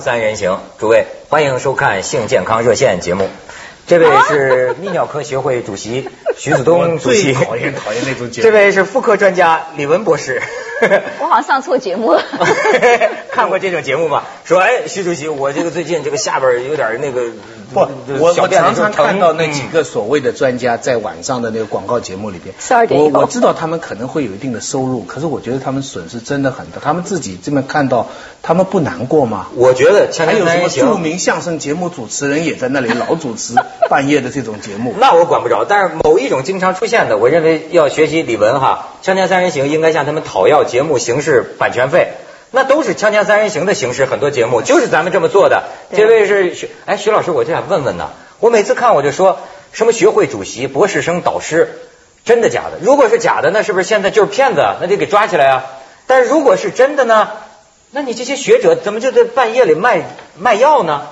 [0.00, 3.28] 三人行，诸位欢迎收看性健康热线节目。
[3.86, 8.48] 这位是泌尿科协会主席 徐子东主席，讨厌讨厌那种节目。
[8.48, 10.42] 这位是妇科专家李文博士。
[11.20, 12.22] 我好像上错节目了。
[13.32, 14.24] 看过这种节目吗？
[14.44, 17.30] 说哎，徐主席，我这个最近这个下边有点那个。
[17.84, 22.54] 不，我我常常看到那几个所谓的专家在晚上的那个广告节目里边，
[22.90, 26.80] 我我知道他们可能会有一定的收入，可是我觉得他们损失真的很大。
[26.82, 28.08] 他们自己这么看到，
[28.42, 29.48] 他们不难过吗？
[29.54, 33.54] 我觉得还有什么著名相声节目主持人也在那里老主持
[33.90, 34.94] 半夜的这种节目。
[34.98, 42.12] 那我管不着，但是某一种经常出现的，我认为要学习李文哈，锵锵三人行应该向他们讨要节目形式版权费。
[42.56, 45.64] 那都是锵锵三人行的形式，很多节目就是咱们这么做的。
[45.94, 48.08] 这位是徐，哎，徐老师，我就想问问呢。
[48.40, 49.40] 我每次看我就说
[49.72, 51.78] 什么学会主席、博士生导师，
[52.24, 52.78] 真的假的？
[52.80, 54.62] 如果是假的，那是不是现在就是骗子？
[54.80, 55.66] 那得给抓起来啊！
[56.06, 57.28] 但是如果是真的呢？
[57.90, 60.00] 那你这些学者怎么就在半夜里卖
[60.38, 61.08] 卖药呢？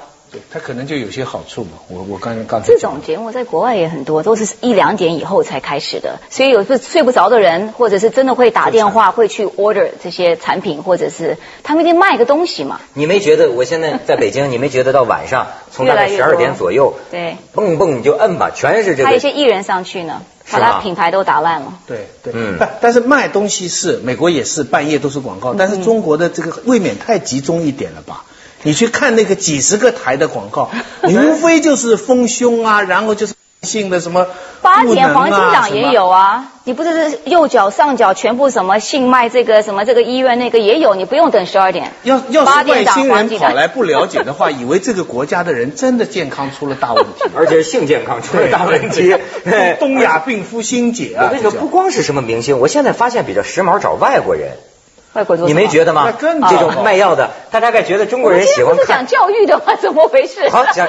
[0.50, 12.80] 他可能就有些好处嘛，我我刚刚才这种节目在国外也很多，都是一两点以后才开始的，所以有时睡不着的人，或者是真的会打电话会去 order 这些产品，或者是他们一定卖个东西嘛。
[12.94, 19.06] 你没觉得我现在在北京， 你没觉得到晚上从大概十二点左右，对，蹦蹦你就摁吧，全是这个。
[19.06, 21.72] 还有一些艺人上去呢，把他品牌都打烂了。
[21.86, 28.24] 对对，嗯，但是卖东西是美国也是半夜都是广告，但是中国的这个未免太集中一点了吧？
[28.64, 30.70] 你去看那个几十个台的广告，
[31.02, 34.26] 你 无非就是丰胸啊，然后就是性的什么
[34.60, 41.92] 八点黄金档也有啊，你不是是右脚上脚全部什么性脉这个什么这个医院那个也有，你不用等十二点。
[42.02, 49.16] 要要是外星人跑来不了解的话，以为这个国家的人真的健康出了大问题， 而且性健康出了大问题。
[49.80, 51.24] 东亚病夫心解啊！
[51.24, 54.52] 我跟你说，不光是什么明星，我现在发现比较时髦找外国人。
[55.46, 56.12] 你没觉得吗？
[56.20, 58.76] 这种卖药的，他大概觉得中国人喜欢看。
[58.76, 59.76] 不是讲教育的吗？
[59.80, 60.48] 怎么回事？
[60.50, 60.88] 好讲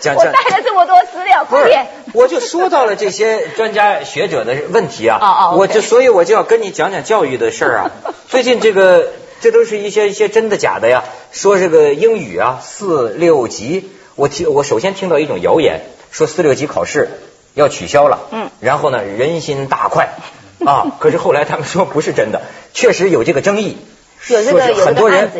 [0.00, 0.16] 讲 讲。
[0.16, 5.18] 我带了这么多资料，快点，我就说到了这些专家学者的问题啊。
[5.22, 5.56] 哦哦。
[5.56, 7.90] 我就所以我就要跟你讲讲教育的事儿啊。
[8.28, 9.08] 最近这个
[9.40, 11.04] 这都是一些一些真的假的呀？
[11.32, 15.80] 说这个英语啊四六级，我听我首先听到一种谣言，
[16.10, 17.08] 说四六级考试
[17.54, 18.18] 要取消了。
[18.32, 18.50] 嗯。
[18.60, 20.10] 然后呢，人心大快。
[20.64, 20.86] 啊！
[20.98, 22.40] 可是后来他们说不是真的，
[22.76, 23.78] 确实有这个争议，
[24.28, 25.30] 有这个很多人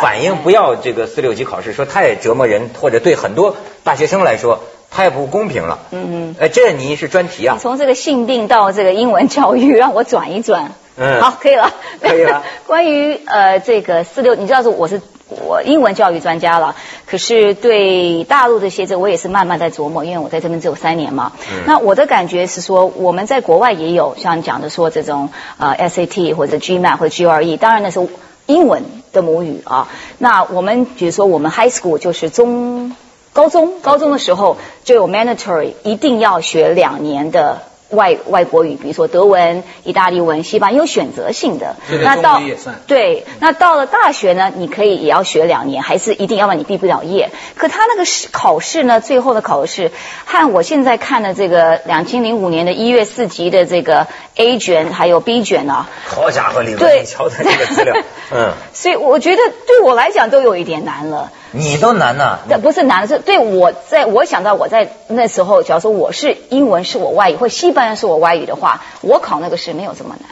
[0.00, 5.80] 反映不要这个四六级考试，说太折磨人，或者对很多大学生来说太不公平了。
[5.90, 6.36] 嗯嗯。
[6.38, 7.58] 哎，这你是专题啊？
[7.60, 10.74] 从这个性病到这个英文教育，让我转一转。
[10.96, 11.20] 嗯。
[11.20, 11.72] 好，可以了。
[12.00, 12.42] 可以了。
[12.66, 15.00] 关于呃这个四六，你知道是我是。
[15.28, 21.32] 我英文教育专家了，可是对大陆的学者，我也是慢慢在琢磨，因为我在这边只有三年嘛。
[21.66, 28.06] 那我的感觉是说，我们在国外也有像讲的说这种呃 SAT 或者 GMAT 或者 GRE，当然那是
[28.46, 29.88] 英文的母语啊。
[30.18, 32.94] 那我们比如说我们 High School 就是中
[33.32, 37.62] 高中高中的时候就有 mandatory 一定要学两年的。
[37.90, 41.76] 外外国语，比如说德文、意大利文、西班牙，有选择性的。
[42.02, 42.40] 那到
[42.86, 47.30] 对，那到了大学呢，你可以也要学两年，还是一定要不然你毕不了业。
[47.56, 49.92] 可他那个试考试呢，最后的考试
[50.24, 57.94] 和我现在看的这个两千零五年的一月四级的这个 A 卷还有 B 卷啊，好家伙，李文，你瞧他这个资料，
[58.32, 61.30] 嗯， 所以我觉得对我来讲都有一点难了。
[61.52, 62.38] 你都难呐？
[62.48, 70.30] 那不是难，是对我在我想到我在那时候，假如说我是英文是我外语，或西班牙是我外语的话，我考那个试没有这么难。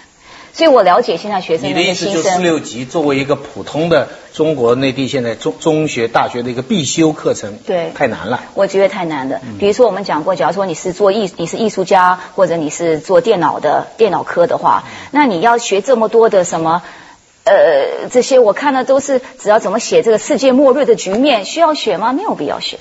[0.53, 8.41] 所以我了解现在学生你的意思就四六级作为一个普通的中国内地现在中中学大学的一个必修课程，对，太难了。
[8.55, 9.41] 我觉得太难了。
[9.59, 16.83] 比如说我们讲过，假如说你是做艺，你是艺术家，或者你是做电脑的电脑科的话，那你要学这么多的什么？
[17.45, 22.15] 呃，这些我看的都是只要怎么写这个世界末日的局面，需要学吗？
[22.15, 22.79] 没有必要学。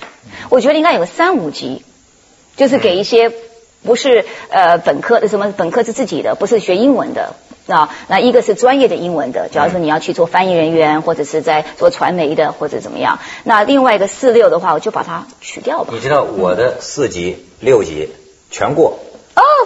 [0.49, 1.83] 我觉得应该有个三五级，
[2.55, 3.31] 就是给一些
[3.83, 7.35] 不是呃本科的什么本科是自己的，不是学英文的
[7.67, 7.93] 啊。
[8.07, 13.19] 那一个是专业的英文的，假如说你要去做翻译人员，或者是在做传媒的，或者怎么样。
[13.43, 15.91] 那另外一个四六的话，我就把它取掉吧。
[15.93, 18.09] 你知道我的四级、六级
[18.49, 18.99] 全过。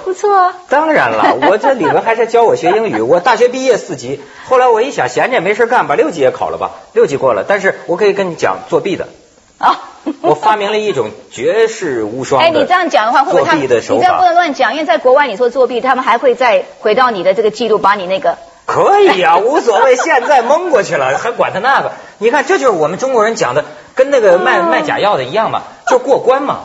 [0.07, 0.53] 哦，不错。
[0.69, 3.01] 当然了， 我这李文还是教我学英语。
[3.01, 6.71] 我大学毕业四级，后来我一想，闲着也没事干，把六级也考了吧。
[6.93, 9.09] 六级过了，但是我可以跟你讲作弊的。
[9.57, 9.81] 啊。
[10.21, 13.55] 我发明了一种绝世无双哎，你这样讲的话，会不会他？
[13.55, 18.37] 你这样不能乱讲，因为在国外你说作弊，他们还会再回到你的这个记录，把你那个。
[18.65, 21.91] 可以啊，无所谓，现在蒙过去了，还管他那个？
[22.19, 23.65] 你看，这就是我们中国人讲的，
[23.95, 26.59] 跟那个卖卖假药的一样嘛，就过关嘛。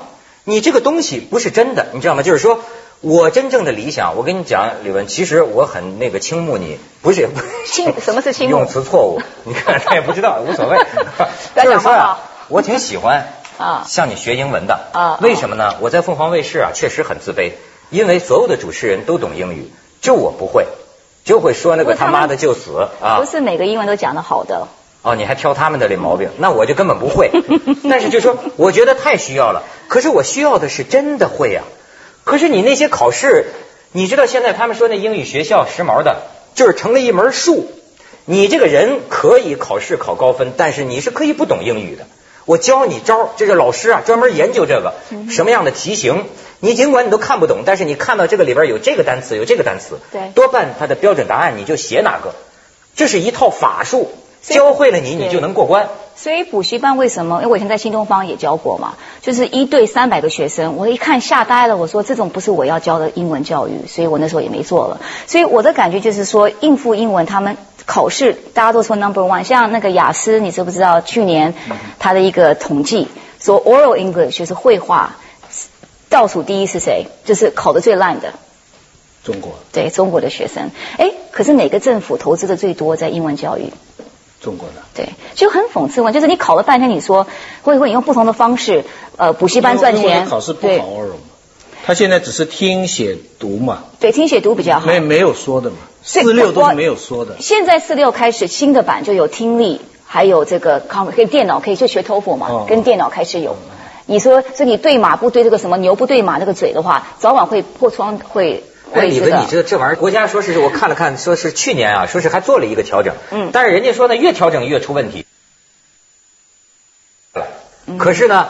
[0.45, 2.23] 你这个东西不是真的，你知道吗？
[2.23, 2.61] 就是说。
[3.03, 7.29] 我真正的理想，我跟你讲，李文，其实我很那个倾慕你，不是
[7.67, 10.79] 倾 什么是倾慕用词错误， 你看他也不知道，无所谓。
[11.65, 12.19] 就是说呀
[12.49, 15.75] 我挺喜欢啊向你学英文的啊为什么呢？
[15.81, 17.51] 我在凤凰卫视啊，确实很自卑，
[17.91, 20.67] 因为所有的主持人都懂英语，就我不会，
[21.25, 23.27] 就会说那个他妈的就死啊不。
[23.29, 24.69] 是每个英文都讲得好的。
[25.03, 27.33] 哦，你还挑他们的这毛病，那我就根本不会。
[27.91, 29.65] 但是就说，我觉得太需要了。
[29.89, 31.63] 可是我需要的是真的会呀、
[32.25, 33.47] 可是你那些考试，
[33.93, 36.23] 你知道现在他们说那英语学校时髦的，
[36.55, 37.71] 就是成了一门术。
[38.25, 42.07] 你这个人可以考试考高分，但是你是可以不懂英语的。
[42.45, 44.95] 我教你招儿，这个老师啊专门研究这个
[45.31, 46.25] 什么样的题型。
[46.61, 52.35] 你尽管你都看不懂，但是你看到这个里边有这个单词，有这个单词，对多半它的标准答案你就写哪个。
[52.95, 55.89] 这是一套法术，教会了你，你就能过关。
[56.15, 57.37] 所以补习班为什么？
[57.37, 65.01] 因为我以前在新东方也教过嘛，就是一对三百个学生，我一看吓呆了，我说这种不是我要教的英文教育，所以我那时候也没做了。
[65.27, 67.57] 所以我的感觉就是说，应付英文他们
[67.87, 71.55] 考试大家都说 number one，像那个雅思，你知不知道去年
[71.99, 73.09] 他的一个统计
[73.41, 75.17] 说 oral English 就是绘画，
[76.09, 77.07] 倒数第一是谁？
[77.25, 78.33] 就是考的最烂的。
[79.25, 83.73] 中国，对中国的学生，哎，可是哪个政府投资的最多在英文教育？
[84.43, 84.83] 中国的。
[84.95, 87.27] 对，就很讽刺嘛，就是你考了半天，你说
[87.63, 88.85] 会会用不同的方式，
[89.17, 91.17] 呃，补习班赚钱，考试不对考 oral 嘛，
[91.87, 94.87] 他现在只是听写读嘛，对，听写读比较好。
[94.87, 97.37] 没没有说的嘛，四六都是没有说的。
[97.41, 103.57] 现在四六开始新的版就有听力，还有这个 com 可以电脑可以就学 TOEFL 嘛，哦跟电脑开始有。
[104.07, 109.47] 你说这你对马不对这个什么牛不对马那个嘴的话，早晚会破窗，会哎，李文，你。
[109.47, 115.27] 知道这玩意儿，国家说是我看了看，说是去年啊，说是还做了一个调整，嗯但是人家说呢，越调整越出问题。
[117.87, 118.49] 嗯可是呢，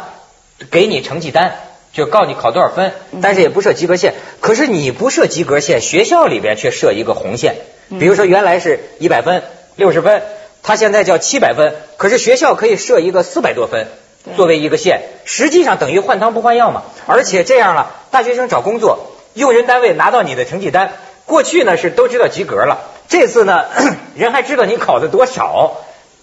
[0.70, 1.54] 给你成绩单，
[1.92, 4.14] 就告诉你考多少分，嗯但是也不设及格线。
[4.40, 7.56] 可是你不设及格线，学校里边却设一个红线。
[7.88, 9.42] 嗯比如说原来是一百分、
[9.76, 10.22] 六十分，
[10.62, 13.88] 他现在叫七百分，可是学校可以设一个四百多分
[14.36, 16.84] 作为一个线，实际上等于换汤不换药嘛。
[17.06, 20.93] 而且这样了，大学生找工作，用人单位拿到你的成绩单，
[21.26, 23.64] 过去呢是都知道及格了，这次呢
[24.17, 25.79] 人还知道你考的多少，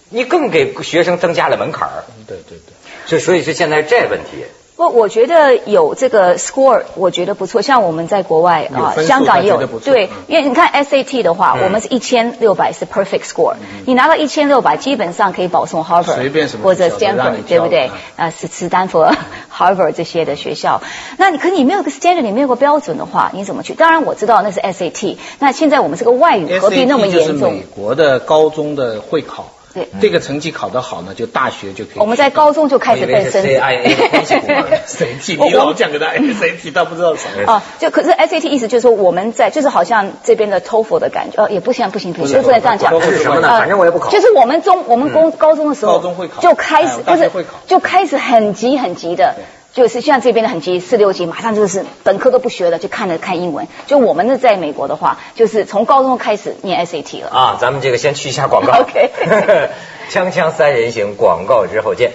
[0.08, 2.04] 你更给学生增加了门槛儿。
[2.26, 2.74] 对对对。
[3.06, 4.44] 所所以是现在这问题。
[4.80, 7.60] 不，我觉得有这个 score，我觉得不错。
[7.60, 18.24] 像我们在国外啊，香港也有对嗯，因为你看 SAT 的话，嗯我们是一千六百是 perfect score，你拿到一千六百，基本上可以保送 Harvard，随便什么或者 Stanford，对不对挑？
[18.24, 19.04] 啊，是斯坦福、
[19.54, 20.80] Harvard 这些的学校。
[21.18, 23.74] 那你可你没有个 standard，你没有个标准的话，你怎么去？
[23.74, 27.64] 当然我知道那是 SAT，那现在我们这个外语何必那么严重美？
[27.74, 31.98] 国的高中的会考，对这个成绩考得好呢，就大学就可以。
[31.98, 35.36] 我们在高中就开始背生 CIA 的关系股嘛谁记？
[35.38, 37.52] 我你老讲给他 SAT，他不知道什么。
[37.52, 42.90] 啊，就可是 SAT 意思就是说我们在就是好像这边的 TOEFL 的感觉，呃，也不行不行不行，就不能这样讲。
[43.00, 43.48] 什么呢？
[43.48, 44.10] 呃反正我也不考。
[44.10, 49.34] 就是我们中我们高高中的时候，高中会考就开始哎不是就开始很急很急的。
[49.72, 53.68] 就是像这边的很急，四六级马上就是本科都不学了，就看着看英文。
[53.86, 57.30] 就我们呢，在美国的话，就是从高中开始念 SAT 了。
[57.30, 58.72] 啊，咱们这个先去一下广告。
[58.82, 59.10] OK
[60.10, 62.10] 锵锵三人行，广告之后见。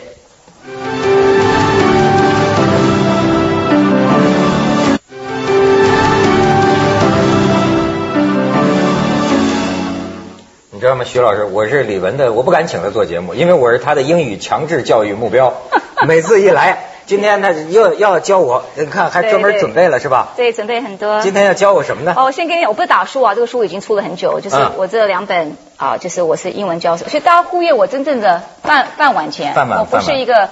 [10.72, 15.54] 你知道吗，徐老师，我是李文的，我不敢请他做节目，因为我是他的英语强制教育目标。
[16.06, 20.30] 每次一来，今天他又要教我，你看还专门准备了是吧？
[20.36, 21.22] 对，准备很多。
[21.22, 22.14] 今天要教我什么呢？
[22.18, 30.50] 哦，我先给你，我不是打书啊，这个书已经出了很久，就是嗯我这两本啊，就是我是英文教授，所以大家忽略我真正的饭饭碗钱，饭碗我不是一个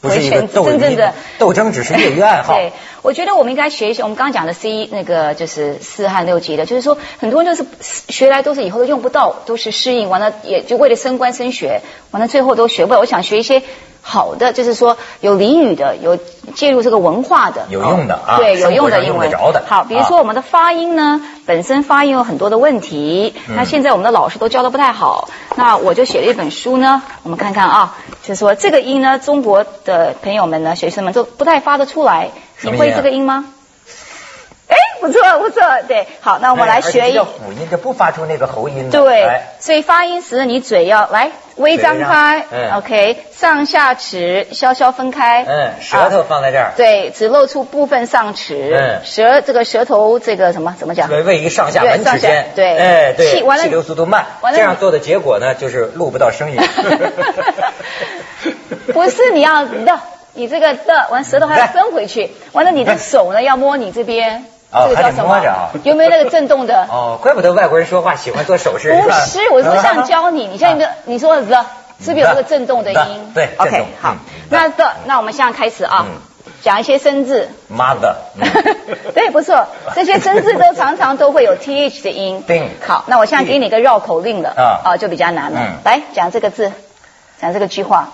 [0.00, 2.52] 不是一个真正的斗争，只是业余爱好。
[2.58, 7.68] 对，我觉得我们应该学一些我们刚刚讲的 C 那个就是四和六级的，就是说很多人就是
[8.08, 13.00] 学来都是以后都用不到，都是适应完了也就为了升官升学，完了最后都学不了。
[13.00, 13.62] 我想学一些
[14.02, 16.18] 好的，就是说有俚语的，有
[16.54, 19.30] 介入这个文化的，有用的啊对，有用的英文。
[19.66, 20.06] 好，比如啊。
[20.06, 32.30] 说我们的发音呢，本身发音有很多的问题，嗯那现在我们的老师都教的不太好，那我就写了一本书呢，我们看看啊，就是说这个音呢，中国的朋友们呢，学生们都不太发得出来，
[32.62, 33.46] 你会这个音吗？
[34.68, 37.24] 哎，不错不错，对，好，那我们来学一叫。
[37.24, 39.02] 辅音，就不发出那个喉音的。
[39.02, 51.10] 对哎，所以发音时你嘴要来微张开嗯，OK，上下齿稍稍分开，嗯，舌头放在这儿，对，只露出部分上齿，嗯舌这个舌头这个什么怎么讲？
[51.10, 52.52] 位于上下门之间。
[52.54, 56.60] 对哎，对，气完了流速度慢，完了这样做的结果呢，就是录不到声音。
[58.94, 59.98] 不是你要的，
[60.34, 65.42] 你这个的完舌头还要伸回去，完了你的手呢要摸你这边哦这个叫什么？
[65.82, 66.86] 有没有那个震动的？
[66.90, 68.92] 哦，怪不得外国人说话喜欢做手势。
[68.92, 71.48] 不吧是，我说像教你，你像一个，你说的是
[72.04, 73.32] 是不是有这个震动的的音？
[73.34, 74.12] 对，OK，好。
[74.12, 74.16] 嗯，
[74.48, 76.16] 那的，那我们现在开始啊嗯，
[76.62, 77.50] 讲一些生字。
[77.70, 78.48] mother，嗯。
[79.12, 82.42] 对，不错，这些生字都常常都会有 th 的音。
[82.46, 84.92] 对好，那我现在给你一个绕口令了，啊。
[84.92, 85.60] 啊，就比较难了。
[85.60, 85.72] 嗯。
[85.84, 86.72] 来讲这个字，
[87.40, 88.10] 讲这个句话。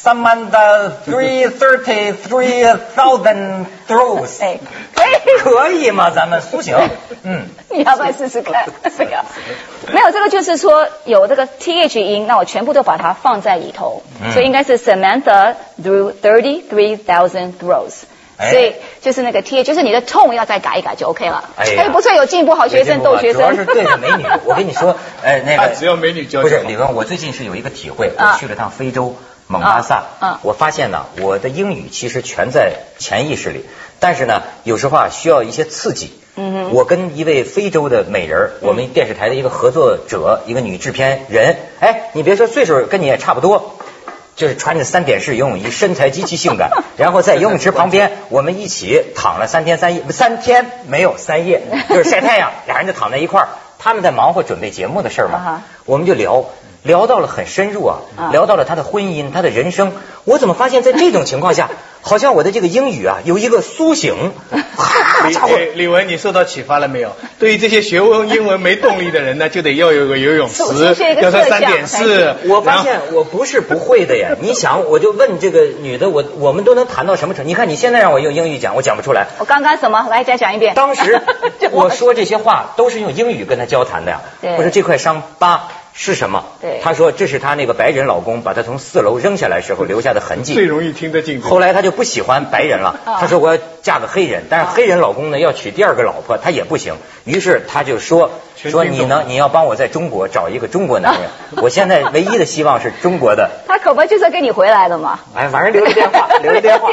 [0.00, 4.58] 三三万的 three thirty three thousand throws，哎，
[4.94, 5.38] 可以。
[5.42, 6.10] 可以吗？
[6.10, 6.76] 咱们苏醒，
[7.24, 8.64] 嗯，你要不要试试看？
[8.96, 9.24] 这个
[9.92, 18.04] 没有，这个就是说有这个 th 音，那我全部都把它放在里头，嗯所以应该是 Samantha threw thirty three thousand throws。
[18.36, 21.50] 哎所以就是那个 t，就是你的 tone 要再改一改就 OK 了。
[21.56, 23.40] 哎呀不错，有进步，好学生，逗学生。
[23.40, 24.24] 主要是对着美女。
[24.44, 29.16] 我跟你说，呃，那个他只要美女教不是李文，我最近是有一个体会，啊我去了趟非洲。
[29.48, 33.64] 蒙巴萨，嗯啊我发现呢，我的英语其实全在潜意识里，
[33.98, 36.12] 但是呢，有时候啊需要一些刺激。
[36.40, 43.74] 嗯哼我跟一位非洲的美人，我们电视台的一个合作者，一个女制片人，哎，你别说岁数跟你也差不多，
[44.36, 53.48] 就是穿着三点式游泳衣，身材极其性感， 然后在游泳池旁边，我们一起躺了三天三夜，三天没有三夜，就是晒太阳，俩人就躺在一块儿。
[53.80, 55.38] 他们在忙活准备节目的事儿嘛
[55.86, 56.44] 我们就聊。
[56.88, 59.92] 聊到了很深入啊啊，聊到了他的婚姻，他的人生。
[60.24, 61.68] 我怎么发现，在这种情况下，
[62.00, 64.32] 好像我的这个英语啊有一个苏醒，
[64.76, 67.12] 哈李家伙，李李文，你受到启发了没有？
[67.38, 70.62] 对于这些学文英文没动力的人呢， 就得要有个游泳池
[71.20, 72.36] 要他三点四。
[72.46, 74.30] 我发现我不是不会的呀。
[74.40, 77.48] 你想，我就问这个女的，我我们都能谈到什么程度？
[77.48, 79.26] 你看你现在让我用英语讲，我讲不出来。
[79.38, 80.06] 我刚刚什么？
[80.10, 80.74] 来再讲一遍。
[80.74, 81.20] 当时
[81.70, 84.20] 我说这些话都是用英语跟他交谈的呀。
[84.40, 85.68] 对我说这块伤疤
[86.00, 86.44] 是什么？
[86.60, 90.54] 对她说这是她那个白人老公把她从四楼扔下来时候 留下的痕迹。
[90.54, 91.48] 最容易听得进去。
[91.48, 96.94] 后来她就不喜欢白人了，啊她说我要嫁个黑人，但是黑人老公呢要娶第二个老婆，她也不行。
[97.24, 101.30] 于是她就说说你呢，你要帮我在中国找一个中国男人。
[101.62, 103.50] 我现在唯一的希望是中国的。
[103.66, 105.18] 他可不就是跟你回来的嘛？
[105.34, 106.88] 哎，反正留个电话， 留个电话。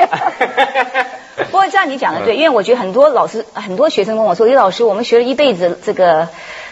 [1.52, 6.28] 不过这样你讲的对，因为我觉得很多老师、很多学生跟我说，李老师，我们学了一辈子这个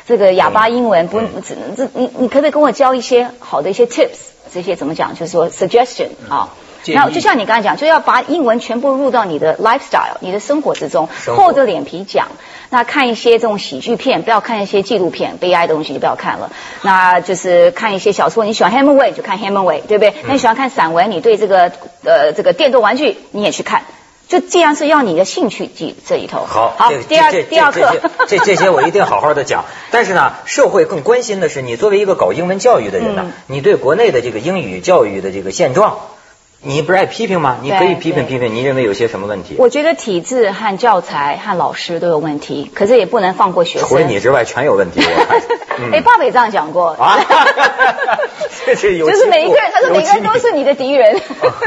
[0.07, 4.17] 这个哑巴英文，不只能这你你可不可以跟我教一些好的一些 tips？
[4.53, 5.13] 这些怎么讲？
[5.15, 6.49] 就是说 suggestion 啊。
[6.85, 12.27] 然后就像你刚才讲，就要把英文全部入到你的 lifestyle、你的生活之中，厚着脸皮讲。
[12.69, 16.51] 那看一些这种喜剧片，不要看一些纪录片，悲哀的东西就不要看了。
[16.81, 20.13] 那就是看一些小说，你喜欢 Hemingway 就看 Hemingway，对不对？
[20.27, 21.71] 那你喜欢看散文，你对这个
[22.03, 23.83] 呃这个电动玩具你也去看。
[24.27, 26.45] 就既然是要你的兴趣记这一头。
[26.45, 27.99] 好，好，第二这第二课。
[28.27, 29.65] 这这这些我一定好好的讲。
[29.91, 35.97] 但是呢，社会更关心的是，你作为一个搞英文教育的人呢，嗯你对国内的这个英语教育的这个现状，
[36.65, 37.57] 你不是爱批评吗？
[37.61, 39.55] 你可以批评批评，你认为有些什么问题？
[39.59, 43.87] 我觉得体制和教材和老师都有问题，可是也不能放过学生。
[43.89, 45.01] 除了你之外，全有问题。
[45.91, 46.91] 哎，爸爸也这样讲过。
[46.91, 47.19] 啊，
[48.65, 51.19] 这是有就是每一个人，他说有每个人都是你的敌人。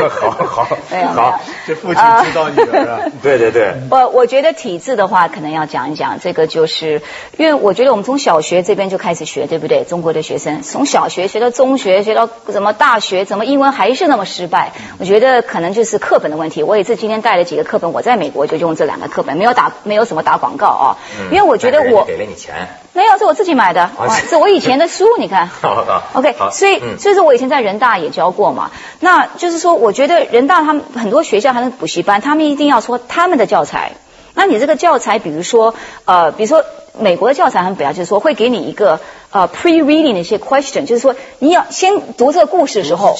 [0.09, 3.01] 好好没有没有好，这父亲知道女儿啊。
[3.23, 3.75] 对对对。
[3.91, 7.03] 我我觉得体制的话，可能要讲一讲这个，就是
[7.37, 9.85] 因为我觉得我们从小学这边就开始学，对不对？
[9.85, 14.73] 中国的学生从小学学到中学，学到什么大学，怎么英文还是那么失败？
[14.99, 16.63] 我觉得可能就是课本的问题。
[16.63, 20.97] 我也是今天带了几个课本，我在美国就用这两个课本，没有打没有什么打广告啊，
[21.31, 22.69] 因为我觉得我给了你钱。
[22.93, 25.49] 没有，是我自己买的，哦是是我以前的书，你看。
[25.61, 33.93] 好好 OK，好所以嗯所以说我以前在人大也教过嘛，那就是说，我觉得人大他们很多学校还有补习班，他们一定要说他们的教材。
[34.35, 35.75] 那你这个教材，比如说
[36.05, 36.63] 呃，比如说
[36.99, 39.01] 美国的教材，他们表就是说会给你一个
[39.31, 43.17] 呃 pre reading 的一些 question，就是说你要先读这个故事的时候，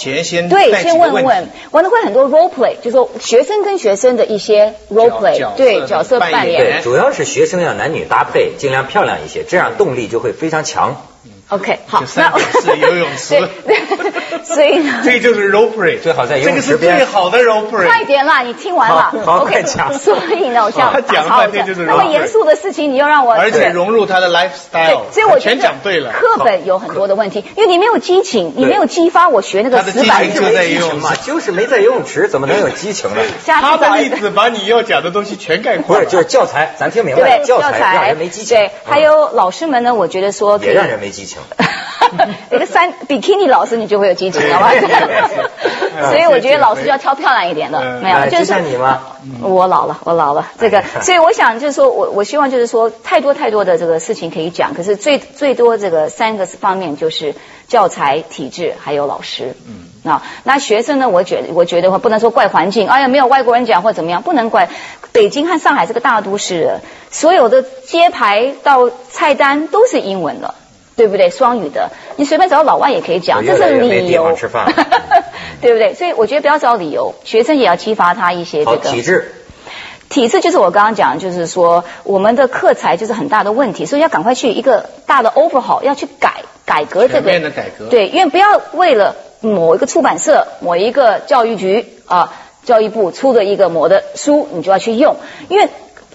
[0.49, 6.61] 对先问问，完了会很多 role play，就是说学生跟学生的一些 role play，角对角色扮演。
[6.61, 6.81] 对，。
[6.83, 10.97] 主要是学生要男女搭配，尽量漂亮一些，这样动力就会非常强。
[11.49, 13.39] OK，好，就三点式游泳池。
[13.39, 14.13] 对对，
[14.55, 15.03] 所以呢。
[15.05, 17.87] 这就是 role play，最好在游这个是泳池最好的 role play。
[17.87, 19.13] 快点啦，你听完了。
[19.25, 26.13] 好好 OK，快讲所以呢，我想他讲了半天就是那么严肃的事情，你又让我而且融入他的 lifestyle，，所以我觉全得讲对了。
[26.13, 30.53] 课本有很多的问题，因为你没有激情，你没有激发我学那个他的死板字激情就。
[30.53, 33.23] 在游泳池嘛，就是没在游泳池，怎么能有激情呢？
[33.45, 33.77] 下他。
[33.77, 36.05] 的例子把你要讲的东西全概括了。
[36.05, 37.15] 是，就是教材，咱听明？
[37.15, 38.57] 白了，教材让人没激情。
[38.57, 41.43] 对，还有老师们呢，我觉得说也让人没激情。
[42.53, 46.11] 一个三比基尼老师，你就会有激情了嘛对对对。
[46.11, 49.01] 所以我觉得老师就要挑漂亮一点的，嗯没有，哎就是你吗？
[49.43, 57.35] 我老了，我老了，这个， 所以我想就是说我我希望就是说太多太多的这个事情可以讲，可是最最多这个三个方面就是
[57.67, 59.55] 教材、体制还有老师。
[59.67, 61.09] 嗯啊，那学生呢？
[61.09, 64.69] 我觉得，我觉得话不能说怪环境，哎呀，没有外国人讲或怎么样，不能怪。
[65.13, 66.79] 北京和上海这个大都市，
[67.11, 70.55] 所有的街牌到菜单都是英文的，
[70.97, 71.31] 对不对？
[71.31, 74.35] 双语的，你随便找老外也可以讲，这是理由。
[74.35, 74.73] 吃饭，
[75.61, 75.95] 对不对？
[75.95, 79.33] 所以我觉得不要找理由，学生也要激发他一些这个体制。
[80.09, 87.41] 体制就是我刚刚讲，就是说我们的课材就是很大的问题，所以要赶快去一个大的 overhaul，要去改改革这个。
[87.41, 87.87] 的改革。
[87.91, 89.15] 对，因为不要为了。
[89.43, 92.33] 某一个出版社、某一个教育局啊、
[92.65, 95.17] 教育部出的一个某的书，你就要去用，
[95.49, 95.69] 因为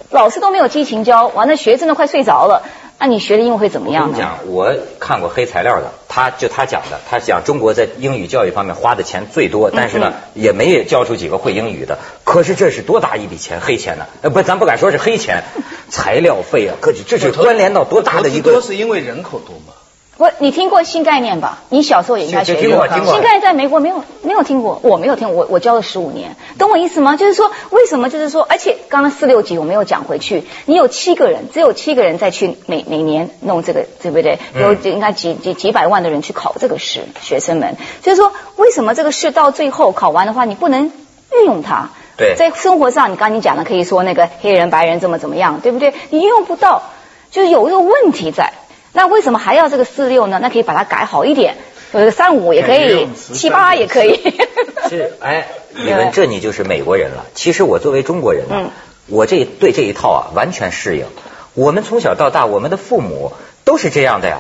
[0.10, 2.64] 老师都没有激情教，完了学生都快睡着了，
[3.04, 4.18] 那你学的英文会怎么样呢？
[4.46, 11.98] 我跟你讲，我看过黑材料的，他就他讲的，他讲中国在英语教育方面花的钱最多，但是呢，也没教出几个会英语的。
[12.24, 14.06] 可是这是多大一笔钱，黑钱呢？
[14.22, 15.44] 呃，不，咱不敢说是黑钱，
[15.90, 18.52] 材料费啊，可这是关联到多大的一个？
[18.52, 19.74] 多是因为人口多吗？
[20.22, 21.64] 我你听过新概念吧？
[21.70, 22.88] 你小时候也应该学过。
[22.88, 27.16] 新概念在美国没有没有听过，我没有听，我我教了十五年，懂我意思吗？
[27.16, 28.08] 就是说为什么？
[28.08, 34.38] 就是说，而且刚刚四六级我没有讲回去，你有七个人，只有七个人再去每每年弄这个，对不对？
[34.54, 40.92] 有应该几几几百万的人去考这个试，学生们，就是说为什么这个试到最后考完的话，你不能
[41.34, 41.90] 运用它？
[42.16, 45.96] 对，在生活上，你刚你讲的可以说那个黑人白人怎么怎么样，对不对？
[46.12, 46.84] 你运用不到，
[47.32, 48.54] 就是有一个问题在。
[48.94, 50.40] 那为什么还要这个四六呢？
[50.42, 51.56] 那可以把它改好一点，
[51.94, 54.20] 呃，三五也可以，七八也可以。
[54.90, 57.26] 是，哎，你们，这你就是美国人了。
[57.34, 58.72] 其实我作为中国人呢，
[59.08, 61.06] 我这对这一套啊完全适应。
[61.54, 63.32] 我们从小到大，我们的父母
[63.64, 64.40] 都是这样的呀。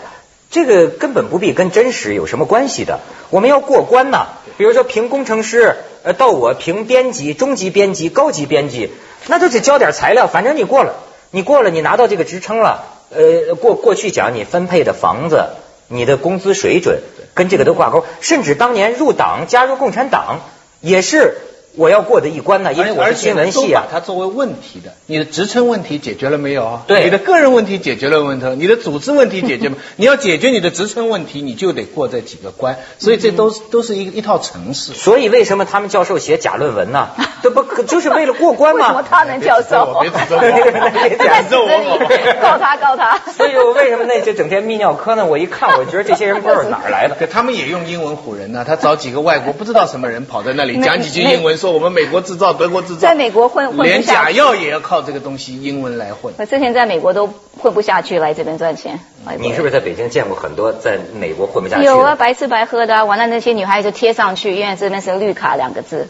[0.49, 2.99] 这个根本不必跟真实有什么关系的。
[3.29, 4.27] 我们要过关呐，
[4.57, 8.91] 比如说评工程师，呃，到我评编辑、中级编辑、高级编辑，
[9.27, 10.95] 那都是交点材料，反正你过了，
[11.31, 12.90] 你过了，你拿到这个职称了。
[13.13, 15.49] 呃，过过去讲你分配的房子，
[15.87, 17.01] 你的工资水准
[17.33, 20.39] 跟这个都挂钩，甚至当年入党加入共产党
[20.79, 21.37] 也是。
[21.75, 23.83] 我要过的一关呢，因为我是新闻系啊。
[23.85, 26.83] 把它作为问题的，你的职称问题解决了没有啊？
[26.87, 29.77] 对， 你的个人问题解决了问题，你的组织问题解决吗？
[29.95, 34.93] 你要解决你的职称问题，你就得过这几个关，所以这都是都是一一套程式。
[34.93, 37.09] 所以为什么他们教授写假论文呢？
[37.41, 38.87] 这不就是为了过关吗？
[38.89, 39.97] 为什么他能教授？
[40.01, 43.17] 别指责我，别指责我，告他告他。
[43.31, 45.25] 所以我为什么那些整天泌尿科呢？
[45.25, 47.15] 我一看，我觉得这些人不知道哪儿来的。
[47.31, 52.41] 他们也用英文唬人呢，他找几个外国不知道什么人跑在那里讲几句英文，说我们美国制。
[52.41, 56.33] 造德国制造，在美国混混连假药也要靠这个东西英文来混。
[56.39, 58.99] 我之前在美国都混不下去，来这边赚钱。
[59.37, 61.83] 你是不是在北京见过很多在美国混不下去？
[61.83, 66.07] 有啊，白吃白喝的，完了那些女孩就贴上去，因为这边是绿卡两个字，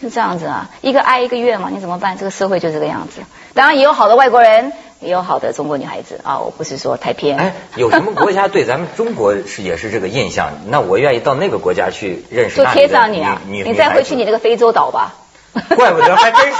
[0.00, 2.16] 就这样子啊，一个挨一个月嘛，你怎么办？
[2.16, 3.20] 这个社会就这个样子。
[3.52, 4.72] 当然也有好的外国人，
[5.04, 7.38] 也有好的中国女孩子啊，我不是说太偏。
[7.38, 10.50] 哎，有什么国家对咱们中国是也是这个印象？
[10.68, 12.56] 那我愿意到那个国家去认识。
[12.56, 15.14] 就贴上你啊，你再回去你那个非洲岛吧。
[15.76, 16.58] 怪不得，还真是。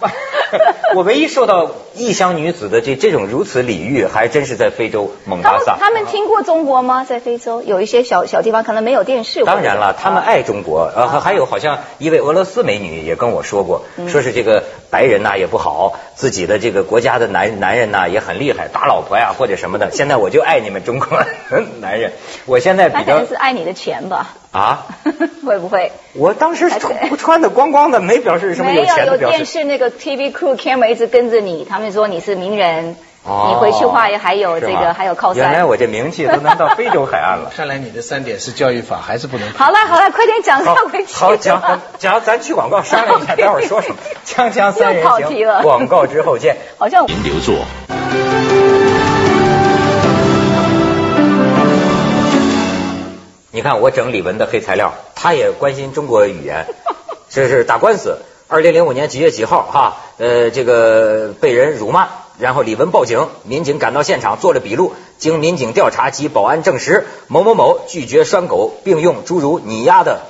[0.94, 5.76] 我唯一受到异乡女子的这这种如此礼遇，还真是在非洲蒙巴萨。
[5.78, 7.04] 他们听过中国吗？
[7.04, 9.44] 在非洲有一些小小地方可能没有电视。
[9.44, 10.90] 当然了，他们爱中国。
[10.94, 19.90] 呃，还有好像一位俄罗斯美女也跟我说过，说是这个白人呐也不好，自己的这个国家的男男人呐也很厉害，打老婆呀或者什么的。
[19.92, 21.08] 现在我就爱你们中国
[21.80, 22.12] 男人。
[22.46, 24.34] 我现在比较是爱你的钱吧。
[24.50, 24.86] 啊？
[25.44, 25.92] 会不会？
[26.14, 29.38] 我当时穿穿的光光的，没表示什么有钱的表示。
[29.38, 35.42] 有电视那个 TV crew camera 一直跟着你，他们说你是名人，你回去话也还有这个还有靠山。
[35.44, 37.50] 原来我这名气都能到非洲海岸了。
[37.56, 39.52] 看来你的三点式教育法还是不能。
[39.52, 41.12] 好了好了，快点讲上回去。
[41.14, 41.60] 好讲
[41.98, 43.96] 讲，咱去广告商量一下， 待会儿说什么？
[44.24, 46.56] 锵锵三人行， 广告之后见。
[46.78, 47.06] 好像。
[47.06, 47.56] 您留座。
[53.50, 56.66] 你看我整李文的黑材料，他也关心中国语言，
[57.28, 58.18] 这是打官司。
[58.46, 59.62] 二零零五年几月几号？
[59.70, 64.94] 哈，呃，这个被人辱骂，然后李文报警，民警赶到现场做了笔录。
[65.18, 70.22] 经民警调查及保安证实，某某某拒绝拴狗，并用诸如“你丫的”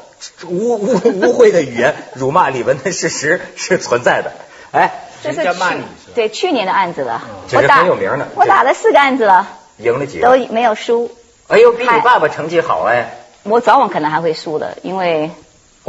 [0.49, 4.33] 污污污秽的语言 辱骂李文的事实是存在的。
[4.73, 5.83] 哎，这是去
[6.15, 8.29] 对去年的案子了，这是很有名的。
[8.35, 10.29] 我打了四个案子了，赢了几个？
[10.39, 11.11] 都没有输。
[11.49, 13.15] 哎呦，比你爸爸成绩好哎！
[13.43, 15.31] 我早晚可能还会输的，因为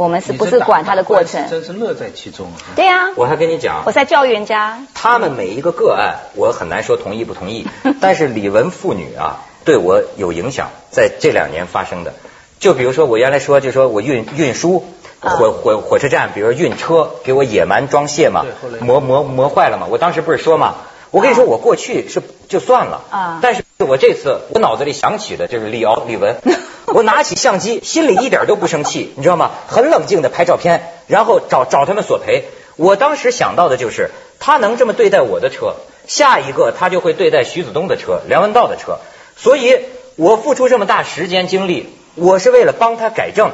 [0.00, 1.50] 我们是不是管他的过程？
[1.50, 2.50] 真是乐在其中。
[2.74, 4.78] 对呀，我还跟你讲，我在教育人家。
[4.94, 7.66] 他们每一个个案，我很难说同意不同意。
[8.00, 12.14] 但是李文妇女啊，对我有影响，在这两年发生的。
[12.60, 14.86] 就比如说，我原来说，就说我运运输
[15.20, 18.46] 火火火车站，比如说运车，给我野蛮装卸嘛，
[18.80, 19.86] 磨磨磨坏了嘛。
[19.90, 20.76] 我当时不是说嘛，
[21.10, 23.64] 我跟你说，我过去是就算了，啊，但是。
[23.88, 26.36] 我这次我脑子里想起的就是李敖李文，
[26.88, 29.52] 我拿起相机，心里一点都不生气，你知道吗？
[29.68, 32.44] 很冷静的拍照片，然后找找他们索赔。
[32.76, 38.98] 我当时想到的就是，他能这么对待我的车，下一个他就会对待徐子东的车、梁文道的车。
[39.34, 39.78] 所以
[40.16, 43.52] 我付出这么大时间精力，我是为了帮他改正，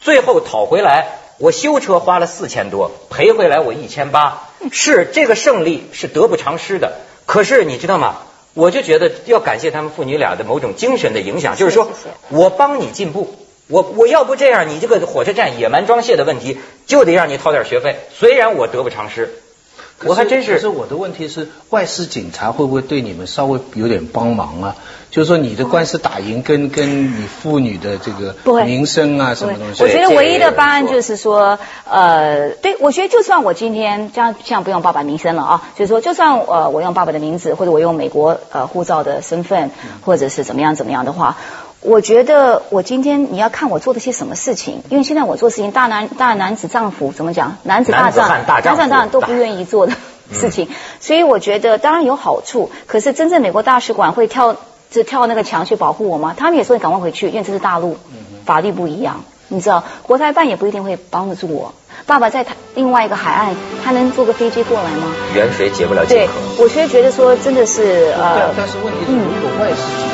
[0.00, 6.92] 最后讨回来，我修车花了四千多，赔回来我一千八，是这个胜利是得不偿失的。
[7.26, 8.18] 可是你知道吗？
[8.54, 11.90] 我就觉得要感谢他们父女俩的某种精神的影响，就是说
[12.28, 13.34] 我帮你进步。
[13.66, 17.96] 我我要不这样，你这个火车站野蛮装卸的问题就得让你掏点学费。
[18.12, 19.34] 虽然我得不偿失，
[20.02, 24.76] 我还真是可是我的问题是，外事警察会不会对你们稍微有点帮忙啊？
[25.10, 29.82] 就是说你的官司打赢，跟跟你妇女的这个不名声啊什么东西？
[29.82, 39.70] 我觉得唯一的方案就是说，呃，对，我觉得就算我今天这样，这样不用爸爸名声了啊，就是说，就算呃我用爸爸的名字，或者我用美国呃护照的身份，
[40.04, 41.36] 或者是怎么样怎么样的话。
[41.84, 49.92] 我觉得我今天你要看我做了些什么事情，因为现在我做事情大男大男子丈夫怎么讲，男子大丈汉大丈夫都不愿意做的
[50.32, 50.68] 事情，
[51.00, 54.56] 所以我觉得当然有好处，可是真正美国大使馆会跳
[54.90, 56.34] 就跳那个墙去保护我吗？
[56.34, 57.98] 他们也说你赶快回去，因为这是大陆，
[58.46, 61.74] 法律不一样，你知道，国台办也不一定会帮得住我。
[62.06, 65.14] 爸爸在台另外一个海岸，他能坐个飞机过来吗？
[65.34, 70.13] 远水解不了近对渴。，我所以觉得说真的是对啊呃，但是问题是，如果外事警察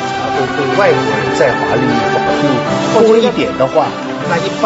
[0.57, 1.81] 对外国人在法律
[2.13, 3.87] 保护多一点的话，
[4.29, 4.63] 那一般